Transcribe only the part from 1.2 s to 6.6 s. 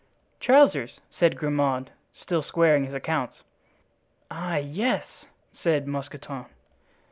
Grimaud, still squaring his accounts. "Ah, yes!" said Mousqueton.